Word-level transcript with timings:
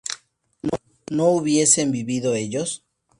¿no 1.11 1.27
hubiesen 1.29 1.91
vivido 1.91 2.33
ellos? 2.33 2.83